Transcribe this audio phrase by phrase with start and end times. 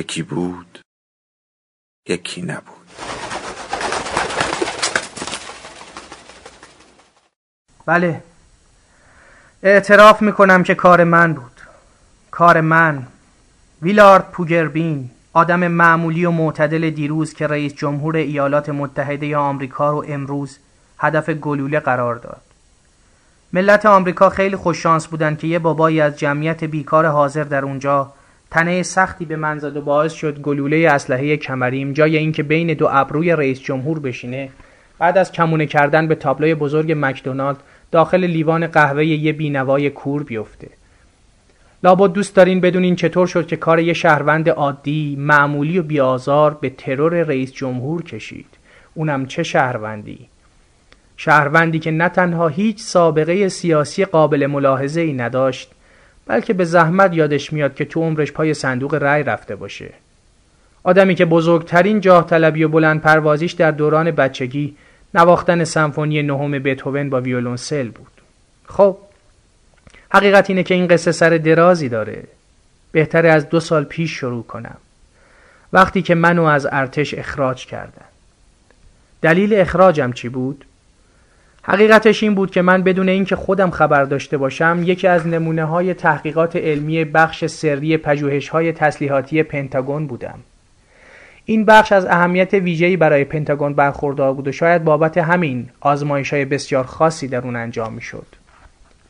[0.00, 0.78] یکی بود
[2.08, 2.86] یکی نبود.
[7.86, 8.22] بله.
[9.62, 11.60] اعتراف می‌کنم که کار من بود.
[12.30, 13.06] کار من.
[13.82, 20.58] ویلارد پوگربین آدم معمولی و معتدل دیروز که رئیس جمهور ایالات متحده آمریکا رو امروز
[20.98, 22.42] هدف گلوله قرار داد.
[23.52, 28.12] ملت آمریکا خیلی خوششانس بودند که یه بابایی از جمعیت بیکار حاضر در اونجا
[28.50, 32.88] تنه سختی به من زد و باعث شد گلوله اسلحه کمریم جای اینکه بین دو
[32.90, 34.48] ابروی رئیس جمهور بشینه.
[34.98, 37.56] بعد از کمونه کردن به تابلوی بزرگ مکدونالد
[37.90, 40.68] داخل لیوان قهوه یه بینوای کور بیفته.
[41.84, 46.70] لابد دوست دارین بدونین چطور شد که کار یه شهروند عادی معمولی و بیازار به
[46.70, 48.46] ترور رئیس جمهور کشید.
[48.94, 50.28] اونم چه شهروندی؟
[51.16, 55.70] شهروندی که نه تنها هیچ سابقه سیاسی قابل ملاحظه ای نداشت
[56.30, 59.92] بلکه به زحمت یادش میاد که تو عمرش پای صندوق رأی رفته باشه.
[60.82, 64.76] آدمی که بزرگترین جاه طلبی و بلند پروازیش در دوران بچگی
[65.14, 68.12] نواختن سمفونی نهم بتهوون با ویولونسل بود.
[68.66, 68.96] خب
[70.10, 72.24] حقیقت اینه که این قصه سر درازی داره.
[72.92, 74.76] بهتره از دو سال پیش شروع کنم.
[75.72, 78.06] وقتی که منو از ارتش اخراج کردن.
[79.22, 80.64] دلیل اخراجم چی بود؟
[81.62, 85.94] حقیقتش این بود که من بدون اینکه خودم خبر داشته باشم یکی از نمونه های
[85.94, 90.38] تحقیقات علمی بخش سری پژوهش های تسلیحاتی پنتاگون بودم.
[91.44, 96.44] این بخش از اهمیت ویژه‌ای برای پنتاگون برخوردار بود و شاید بابت همین آزمایش های
[96.44, 98.26] بسیار خاصی در اون انجام می شد.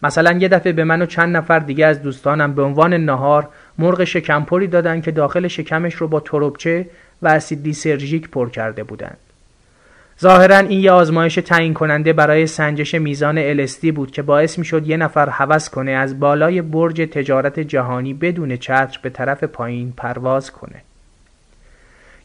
[0.03, 3.49] مثلا یه دفعه به من و چند نفر دیگه از دوستانم به عنوان نهار
[3.79, 6.87] مرغ شکمپری دادن که داخل شکمش رو با تروبچه
[7.23, 9.19] و اسید لیسرژیک پر کرده بودند.
[10.21, 14.97] ظاهرا این یه آزمایش تعیین کننده برای سنجش میزان LSD بود که باعث می‌شد یه
[14.97, 20.83] نفر هوس کنه از بالای برج تجارت جهانی بدون چتر به طرف پایین پرواز کنه.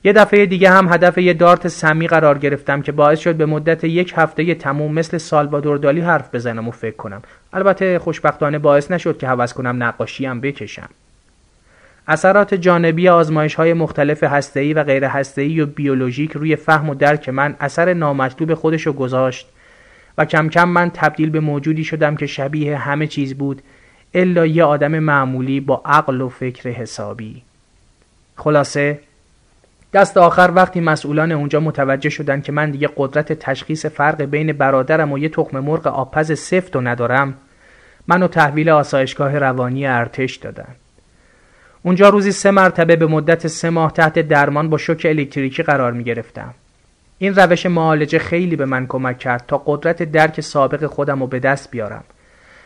[0.04, 3.84] یه دفعه دیگه هم هدف یه دارت سمی قرار گرفتم که باعث شد به مدت
[3.84, 7.22] یک هفته تموم مثل سالوادور دالی حرف بزنم و فکر کنم.
[7.54, 10.90] البته خوشبختانه باعث نشد که هوس کنم نقاشی هم بکشم.
[12.08, 17.30] اثرات جانبی آزمایش های مختلف هسته‌ای و غیر هسته‌ای و بیولوژیک روی فهم و درک
[17.30, 19.48] من اثر نامطلوب خودشو گذاشت
[20.18, 23.62] و کم کم من تبدیل به موجودی شدم که شبیه همه چیز بود
[24.14, 27.42] الا یه آدم معمولی با عقل و فکر حسابی.
[28.36, 29.00] خلاصه
[29.94, 35.12] دست آخر وقتی مسئولان اونجا متوجه شدن که من دیگه قدرت تشخیص فرق بین برادرم
[35.12, 37.34] و یه تخم مرغ آبپز سفت و ندارم
[38.08, 40.76] منو تحویل آسایشگاه روانی ارتش دادن.
[41.86, 46.04] اونجا روزی سه مرتبه به مدت سه ماه تحت درمان با شوک الکتریکی قرار می
[46.04, 46.54] گرفتم.
[47.18, 51.40] این روش معالجه خیلی به من کمک کرد تا قدرت درک سابق خودم رو به
[51.40, 52.04] دست بیارم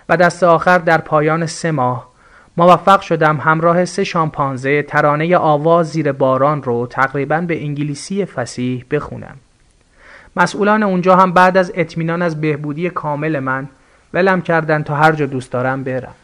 [0.10, 2.10] و دست آخر در پایان سه ماه
[2.58, 9.36] موفق شدم همراه سه شامپانزه ترانه آواز زیر باران رو تقریبا به انگلیسی فسیح بخونم.
[10.36, 13.70] مسئولان اونجا هم بعد از اطمینان از بهبودی کامل من
[14.14, 16.16] ولم کردن تا هر جا دوست دارم برم.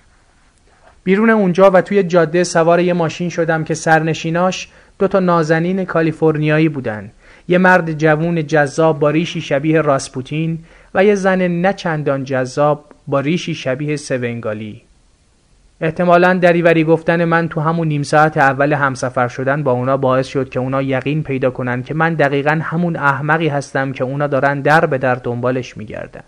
[1.05, 4.67] بیرون اونجا و توی جاده سوار یه ماشین شدم که سرنشیناش
[4.99, 7.11] دو تا نازنین کالیفرنیایی بودن.
[7.47, 10.59] یه مرد جوون جذاب با ریشی شبیه راسپوتین
[10.95, 14.81] و یه زن نه چندان جذاب با ریشی شبیه سونگالی.
[15.81, 20.49] احتمالا دریوری گفتن من تو همون نیم ساعت اول همسفر شدن با اونا باعث شد
[20.49, 24.85] که اونا یقین پیدا کنن که من دقیقا همون احمقی هستم که اونا دارن در
[24.85, 26.23] به در دنبالش میگردن.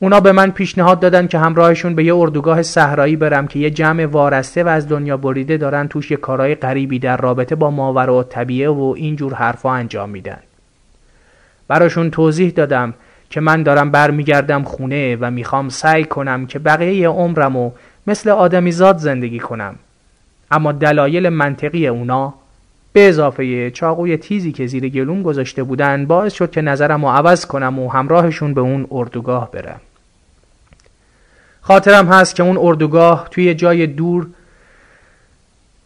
[0.00, 4.06] اونا به من پیشنهاد دادن که همراهشون به یه اردوگاه صحرایی برم که یه جمع
[4.06, 8.22] وارسته و از دنیا بریده دارن توش یه کارهای غریبی در رابطه با ماورا و
[8.22, 10.38] طبیعه و اینجور حرفا انجام میدن.
[11.68, 12.94] براشون توضیح دادم
[13.30, 17.70] که من دارم برمیگردم خونه و می‌خوام سعی کنم که بقیه عمرم و
[18.06, 19.74] مثل آدمیزاد زندگی کنم.
[20.50, 22.34] اما دلایل منطقی اونا
[22.92, 27.46] به اضافه چاقوی تیزی که زیر گلوم گذاشته بودن باعث شد که نظرم رو عوض
[27.46, 29.80] کنم و همراهشون به اون اردوگاه برم.
[31.68, 34.26] خاطرم هست که اون اردوگاه توی جای دور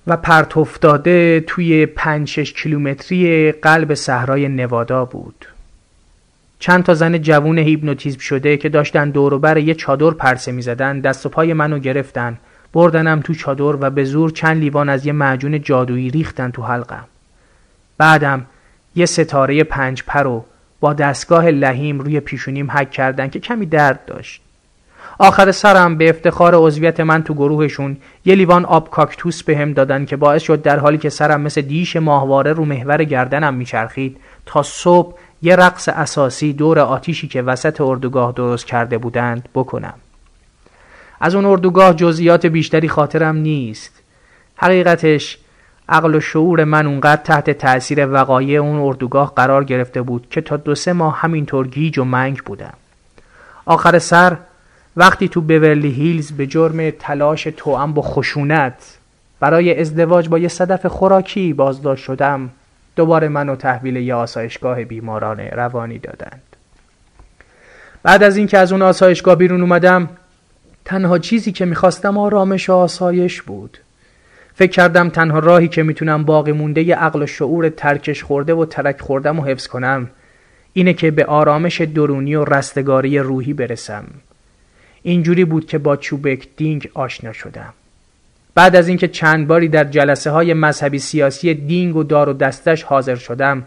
[0.06, 5.46] و پرت افتاده توی پنج شش کیلومتری قلب صحرای نوادا بود.
[6.58, 11.28] چند تا زن جوون هیپنوتیزم شده که داشتن دوروبر یه چادر پرسه می‌زدن دست و
[11.28, 12.38] پای منو گرفتن.
[12.72, 17.04] بردنم تو چادر و به زور چند لیوان از یه معجون جادویی ریختن تو حلقم.
[17.98, 18.46] بعدم
[18.94, 20.44] یه ستاره پنج پر رو
[20.80, 24.42] با دستگاه لحیم روی پیشونیم حک کردن که کمی درد داشت.
[25.18, 30.16] آخر سرم به افتخار عضویت من تو گروهشون یه لیوان آب کاکتوس بهم دادن که
[30.16, 34.16] باعث شد در حالی که سرم مثل دیش ماهواره رو محور گردنم میچرخید
[34.46, 39.94] تا صبح یه رقص اساسی دور آتیشی که وسط اردوگاه درست کرده بودند بکنم.
[41.20, 44.02] از اون اردوگاه جزئیات بیشتری خاطرم نیست.
[44.56, 45.38] حقیقتش
[45.88, 50.56] عقل و شعور من اونقدر تحت تأثیر وقایع اون اردوگاه قرار گرفته بود که تا
[50.56, 52.74] دو سه ماه همینطور گیج و منگ بودم.
[53.66, 54.36] آخر سر
[54.96, 58.98] وقتی تو بیورلی هیلز به جرم تلاش توأم با خشونت
[59.40, 62.50] برای ازدواج با یه صدف خوراکی بازداشت شدم
[62.96, 66.42] دوباره منو تحویل یه آسایشگاه بیماران روانی دادند.
[68.02, 70.08] بعد از اینکه از اون آسایشگاه بیرون اومدم
[70.84, 73.78] تنها چیزی که می‌خواستم آرامش و آسایش بود.
[74.54, 78.64] فکر کردم تنها راهی که می‌تونم باقی مونده ی عقل و شعور ترکش خورده و
[78.64, 80.10] ترک خوردم و حفظ کنم
[80.72, 84.04] اینه که به آرامش درونی و رستگاری روحی برسم.
[85.02, 87.72] اینجوری بود که با چوبک دینگ آشنا شدم.
[88.54, 92.82] بعد از اینکه چند باری در جلسه های مذهبی سیاسی دینگ و دار و دستش
[92.82, 93.62] حاضر شدم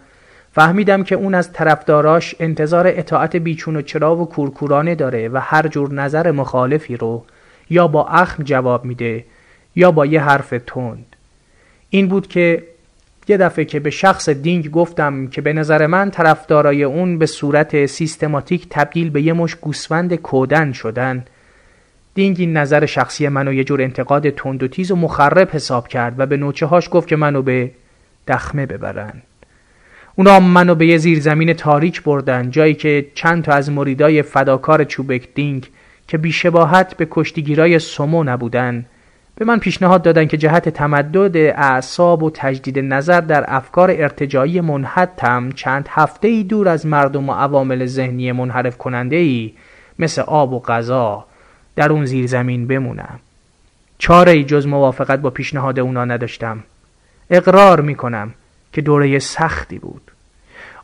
[0.52, 5.68] فهمیدم که اون از طرفداراش انتظار اطاعت بیچون و چرا و کورکورانه داره و هر
[5.68, 7.26] جور نظر مخالفی رو
[7.70, 9.26] یا با اخم جواب میده
[9.76, 11.16] یا با یه حرف تند.
[11.90, 12.64] این بود که
[13.28, 17.86] یه دفعه که به شخص دینگ گفتم که به نظر من طرفدارای اون به صورت
[17.86, 21.26] سیستماتیک تبدیل به یه مش گوسفند کودن شدن.
[22.14, 26.20] دینگ این نظر شخصی منو یه جور انتقاد تند و تیز و مخرب حساب کرد
[26.20, 27.72] و به نوچه هاش گفت که منو به
[28.28, 29.22] دخمه ببرن.
[30.16, 35.28] اونا منو به یه زیرزمین تاریک بردن جایی که چند تا از مریدای فداکار چوبک
[35.36, 35.70] دینگ
[36.08, 38.86] که بیشباهت به کشتیگیرای سمو نبودن.
[39.38, 45.52] به من پیشنهاد دادن که جهت تمدد اعصاب و تجدید نظر در افکار ارتجایی منحتم
[45.52, 49.54] چند هفته ای دور از مردم و عوامل ذهنی منحرف کننده ای
[50.00, 51.26] مثل آب و غذا
[51.76, 53.20] در اون زیر زمین بمونم.
[53.98, 56.64] چاره ای جز موافقت با پیشنهاد اونا نداشتم.
[57.30, 58.34] اقرار می‌کنم
[58.74, 60.12] که دوره سختی بود.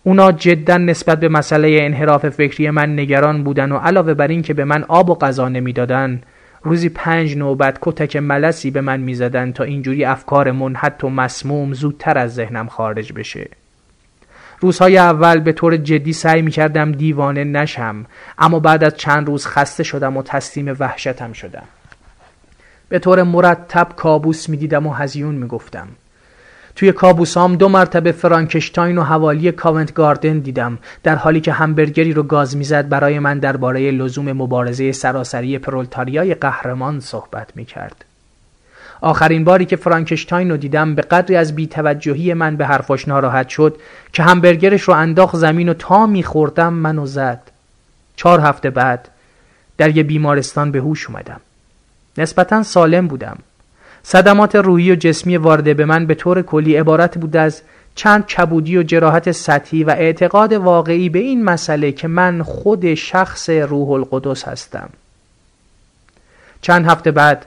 [0.03, 4.53] اونا جدا نسبت به مسئله انحراف فکری من نگران بودن و علاوه بر این که
[4.53, 6.21] به من آب و غذا نمی‌دادن
[6.63, 12.17] روزی پنج نوبت کتک ملسی به من می‌زدن تا اینجوری افکار منحت و مسموم زودتر
[12.17, 13.49] از ذهنم خارج بشه.
[14.59, 18.05] روزهای اول به طور جدی سعی می‌کردم دیوانه نشم
[18.37, 21.63] اما بعد از چند روز خسته شدم و تسلیم وحشتم شدم.
[22.89, 25.87] به طور مرتب کابوس می‌دیدم و هزیون می‌گفتم.
[26.75, 32.23] توی کابوسام دو مرتبه فرانکشتاین و حوالی کاونت گاردن دیدم در حالی که همبرگری رو
[32.23, 38.05] گاز می‌زد برای من درباره لزوم مبارزه سراسری پرولتاریای قهرمان صحبت می‌کرد.
[39.01, 43.77] آخرین باری که فرانکشتاین رو دیدم به قدری از بیتوجهی من به حرفاش ناراحت شد
[44.13, 47.41] که همبرگرش رو انداخت زمین و تا میخوردم منو زد.
[48.15, 49.07] چهار هفته بعد
[49.77, 51.41] در یه بیمارستان به هوش اومدم.
[52.17, 53.37] نسبتا سالم بودم.
[54.03, 57.61] صدمات روحی و جسمی وارده به من به طور کلی عبارت بود از
[57.95, 63.49] چند کبودی و جراحت سطحی و اعتقاد واقعی به این مسئله که من خود شخص
[63.49, 64.89] روح القدس هستم.
[66.61, 67.45] چند هفته بعد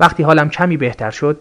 [0.00, 1.40] وقتی حالم کمی بهتر شد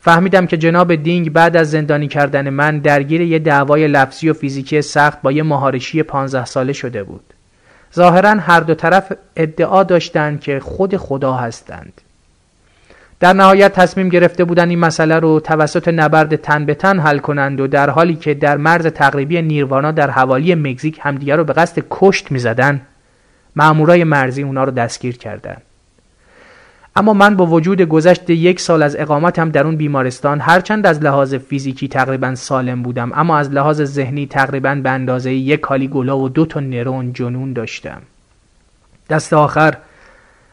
[0.00, 4.82] فهمیدم که جناب دینگ بعد از زندانی کردن من درگیر یه دعوای لفظی و فیزیکی
[4.82, 7.24] سخت با یه مهارشی پانزده ساله شده بود.
[7.94, 12.00] ظاهرا هر دو طرف ادعا داشتند که خود خدا هستند.
[13.20, 17.60] در نهایت تصمیم گرفته بودن این مسئله رو توسط نبرد تن به تن حل کنند
[17.60, 21.82] و در حالی که در مرز تقریبی نیروانا در حوالی مکزیک همدیگر رو به قصد
[21.90, 22.80] کشت می‌زدن
[23.56, 25.62] مامورای مرزی اونا رو دستگیر کردند.
[26.96, 31.34] اما من با وجود گذشت یک سال از اقامتم در اون بیمارستان هرچند از لحاظ
[31.34, 36.28] فیزیکی تقریبا سالم بودم اما از لحاظ ذهنی تقریبا به اندازه یک کالی گلا و
[36.28, 38.02] دو تا نرون جنون داشتم.
[39.10, 39.74] دست آخر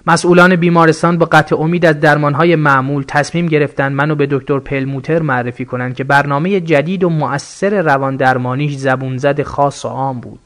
[0.08, 5.66] مسئولان بیمارستان با قطع امید از درمانهای معمول تصمیم گرفتن منو به دکتر پلموتر معرفی
[5.66, 10.40] کنند که برنامه جدید و مؤثر روان درمانیش زبون زد خاص و عام بود.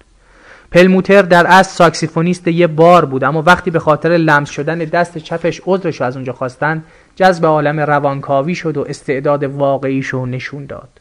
[0.72, 5.62] پلموتر در اصل ساکسیفونیست یه بار بود اما وقتی به خاطر لمس شدن دست چپش
[5.66, 6.84] عذرش از اونجا خواستن
[7.16, 10.99] جذب عالم روانکاوی شد و استعداد واقعیشو نشون داد.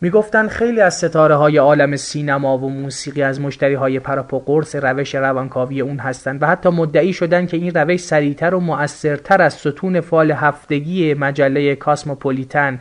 [0.00, 5.14] می‌گفتند خیلی از ستاره های عالم سینما و موسیقی از مشتری های پراپا قرص روش
[5.14, 10.00] روانکاوی اون هستند و حتی مدعی شدن که این روش سریعتر و مؤثرتر از ستون
[10.00, 12.80] فال هفتگی مجله کاسموپولیتن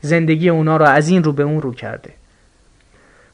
[0.00, 2.10] زندگی اونا را از این رو به اون رو کرده.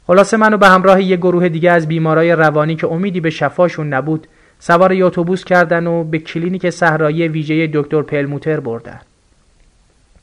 [0.06, 4.26] خلاصه منو به همراه یه گروه دیگه از بیمارای روانی که امیدی به شفاشون نبود
[4.58, 9.00] سوار یه اتوبوس کردن و به کلینیک صحرایی ویژه دکتر پلموتر بردن.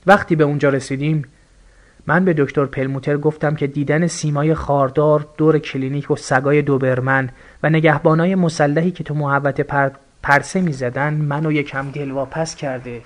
[0.07, 1.25] وقتی به اونجا رسیدیم
[2.07, 7.29] من به دکتر پلموتر گفتم که دیدن سیمای خاردار دور کلینیک و سگای دوبرمن
[7.63, 9.89] و نگهبانای مسلحی که تو محوطه پر...
[10.23, 13.01] پرسه می‌زدن منو یکم دلواپس کرده.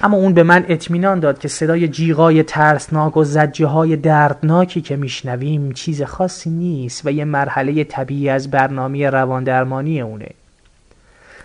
[0.00, 4.96] اما اون به من اطمینان داد که صدای جیغای ترسناک و زجه های دردناکی که
[4.96, 10.28] میشنویم چیز خاصی نیست و یه مرحله طبیعی از برنامه رواندرمانی اونه.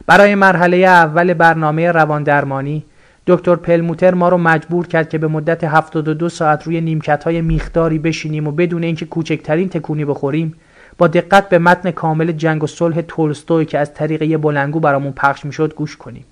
[0.05, 2.85] برای مرحله اول برنامه رواندرمانی
[3.27, 7.99] دکتر پلموتر ما رو مجبور کرد که به مدت 72 ساعت روی نیمکت های میخداری
[7.99, 10.53] بشینیم و بدون اینکه کوچکترین تکونی بخوریم
[10.97, 15.11] با دقت به متن کامل جنگ و صلح تولستوی که از طریق یه بلنگو برامون
[15.11, 16.25] پخش می‌شد گوش کنیم.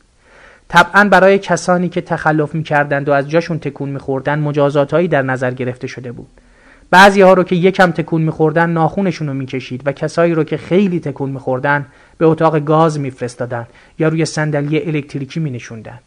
[0.68, 5.88] طبعا برای کسانی که تخلف می‌کردند و از جاشون تکون میخوردن مجازاتهایی در نظر گرفته
[5.88, 6.28] شده بود.
[6.90, 11.00] بعضی ها رو که یکم تکون میخوردن ناخونشون رو می‌کشید و کسایی رو که خیلی
[11.00, 11.86] تکون میخوردن
[12.18, 13.68] به اتاق گاز میفرستادن
[14.00, 16.00] یا روی صندلی الکتریکی مینشوندن.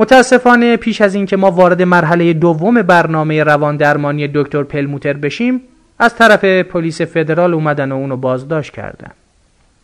[0.00, 5.60] متاسفانه پیش از اینکه ما وارد مرحله دوم برنامه روان درمانی دکتر پلموتر بشیم
[5.98, 9.10] از طرف پلیس فدرال اومدن و اونو بازداشت کردن.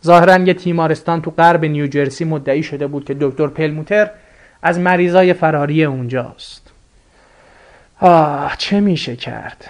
[0.05, 4.09] ظاهرا یه تیمارستان تو غرب نیوجرسی مدعی شده بود که دکتر پلموتر
[4.63, 6.71] از مریضای فراری اونجاست.
[8.01, 9.65] آه چه میشه کرد؟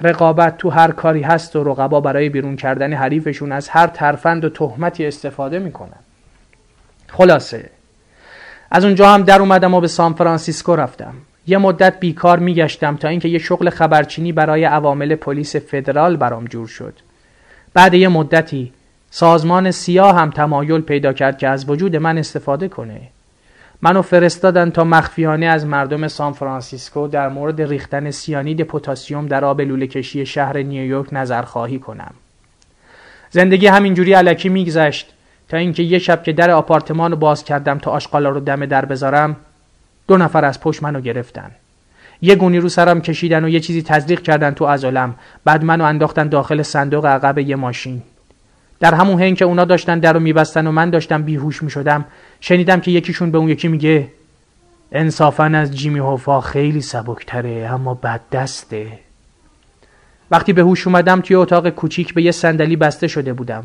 [0.00, 4.48] رقابت تو هر کاری هست و رقبا برای بیرون کردن حریفشون از هر ترفند و
[4.48, 6.00] تهمتی استفاده می‌کنن.
[7.08, 7.70] خلاصه
[8.74, 11.14] از اونجا هم در اومدم و به سان فرانسیسکو رفتم.
[11.46, 16.66] یه مدت بیکار میگشتم تا اینکه یه شغل خبرچینی برای عوامل پلیس فدرال برام جور
[16.66, 16.94] شد.
[17.74, 18.72] بعد یه مدتی
[19.10, 23.00] سازمان سیا هم تمایل پیدا کرد که از وجود من استفاده کنه.
[23.82, 29.60] منو فرستادن تا مخفیانه از مردم سان فرانسیسکو در مورد ریختن سیانید پتاسیم در آب
[29.60, 32.14] لوله کشی شهر نیویورک نظرخواهی کنم.
[33.30, 35.13] زندگی همینجوری علکی میگذشت.
[35.48, 38.84] تا اینکه یه شب که در آپارتمان رو باز کردم تا آشقالا رو دم در
[38.84, 39.36] بذارم
[40.08, 41.50] دو نفر از پشت منو گرفتن.
[42.22, 46.28] یه گونی رو سرم کشیدن و یه چیزی تزریق کردن تو ازولم بعد منو انداختن
[46.28, 48.02] داخل صندوق عقب یه ماشین.
[48.80, 52.04] در همون حین که اونا داشتن در رو میبستن و من داشتم بیهوش می‌شدم
[52.40, 54.08] شنیدم که یکیشون به اون یکی میگه
[54.92, 58.86] انصافا از جیمی هوفا خیلی سبکتره اما بد دسته
[60.30, 63.64] وقتی به هوش اومدم توی اتاق کوچیک به یه صندلی بسته شده بودم.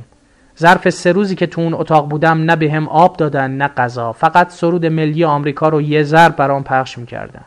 [0.60, 4.14] ظرف سه روزی که تو اون اتاق بودم نه به هم آب دادن نه غذا.
[4.14, 7.44] فقط سرود ملی آمریکا رو یه ضرب برام پخش می‌کردن.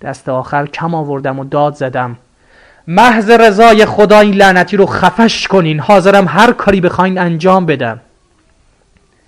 [0.00, 2.16] دست آخر کم آوردم و داد زدم.
[2.86, 5.80] محض رضای خدا این لعنتی رو خفش کنین.
[5.80, 8.00] حاضرم هر کاری بخواین انجام بدم.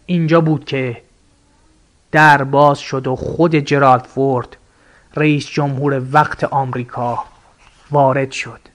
[0.07, 0.97] اینجا بود که
[2.13, 4.57] در باز شد و خود جرالد فورد
[5.17, 7.19] رئیس جمهور وقت آمریکا
[7.91, 8.72] وارد شد.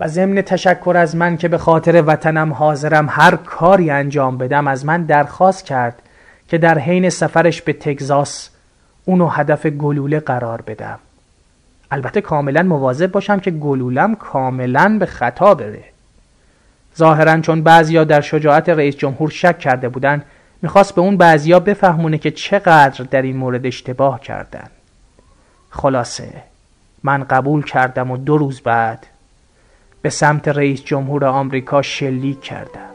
[0.00, 4.84] و ضمن تشکر از من که به خاطر وطنم حاضرم هر کاری انجام بدم از
[4.84, 6.02] من درخواست کرد
[6.48, 8.50] که در حین سفرش به تگزاس
[9.04, 10.98] اونو هدف گلوله قرار بدم.
[11.90, 15.84] البته کاملا مواظب باشم که گلولم کاملا به خطا بره.
[16.98, 20.22] ظاهرا چون بعضیا در شجاعت رئیس جمهور شک کرده بودن
[20.62, 24.68] می‌خواست به اون بعضیا بفهمونه که چقدر در این مورد اشتباه کردن.
[25.70, 26.28] خلاصه
[27.02, 29.06] من قبول کردم و دو روز بعد
[30.04, 32.90] به سمت رئیس جمهور آمریکا شلیک کردم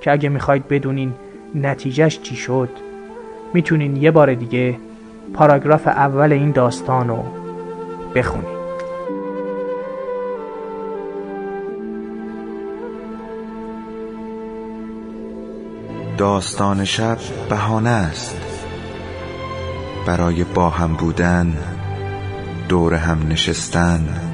[0.00, 1.14] که اگه می‌خواید بدونین
[1.54, 2.68] نتیجهش چی شد
[3.54, 4.76] می‌تونین یه بار دیگه
[5.34, 7.24] پاراگراف اول این داستان رو
[8.14, 8.54] بخونید
[16.18, 17.18] داستان شب
[17.48, 18.40] بهانه است.
[20.06, 21.54] برای با هم بودن
[22.68, 24.33] دور هم نشستن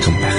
[0.00, 0.20] Come.
[0.20, 0.29] back.